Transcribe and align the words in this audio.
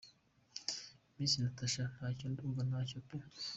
Miss 1.15 1.33
Natacha: 1.41 1.83
Ntacyo; 1.93 2.25
ndumva 2.31 2.61
ntacyo 2.69 2.97
pe!. 3.07 3.17